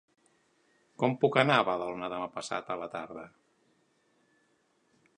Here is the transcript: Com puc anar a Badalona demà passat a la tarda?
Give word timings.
Com 1.03 1.13
puc 1.25 1.37
anar 1.41 1.59
a 1.59 1.67
Badalona 1.69 2.09
demà 2.15 2.31
passat 2.39 2.75
a 2.77 2.81
la 2.85 2.91
tarda? 2.97 3.29